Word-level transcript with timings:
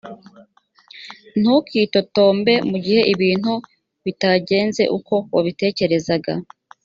ntukitotombe 1.39 2.53
mu 2.69 2.77
gihe 2.85 3.01
ibintu 3.13 3.53
bitagenze 4.05 4.83
uko 4.97 5.13
wabitekerezaga 5.35 6.33